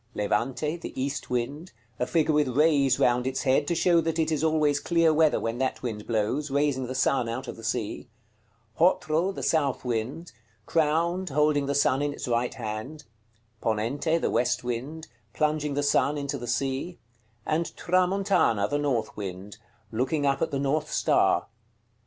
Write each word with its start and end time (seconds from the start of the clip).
Levante, 0.15 0.77
the 0.77 0.99
east 0.99 1.29
wind; 1.29 1.71
a 1.99 2.07
figure 2.07 2.33
with 2.33 2.47
rays 2.57 2.97
round 2.99 3.27
its 3.27 3.43
head, 3.43 3.67
to 3.67 3.75
show 3.75 4.01
that 4.01 4.17
it 4.17 4.31
is 4.31 4.43
always 4.43 4.79
clear 4.79 5.13
weather 5.13 5.39
when 5.39 5.59
that 5.59 5.83
wind 5.83 6.07
blows, 6.07 6.49
raising 6.49 6.87
the 6.87 6.95
sun 6.95 7.29
out 7.29 7.47
of 7.47 7.55
the 7.55 7.63
sea: 7.63 8.07
Hotro, 8.79 9.31
the 9.31 9.43
south 9.43 9.85
wind; 9.85 10.31
crowned, 10.65 11.29
holding 11.29 11.67
the 11.67 11.75
sun 11.75 12.01
in 12.01 12.13
its 12.13 12.27
right 12.27 12.55
hand; 12.55 13.03
Ponente, 13.61 14.19
the 14.19 14.31
west 14.31 14.63
wind; 14.63 15.07
plunging 15.33 15.75
the 15.75 15.83
sun 15.83 16.17
into 16.17 16.39
the 16.39 16.47
sea: 16.47 16.97
and 17.45 17.71
Tramontana, 17.77 18.67
the 18.67 18.79
north 18.79 19.15
wind; 19.15 19.57
looking 19.91 20.25
up 20.25 20.41
at 20.41 20.49
the 20.49 20.57
north 20.57 20.91
star. 20.91 21.45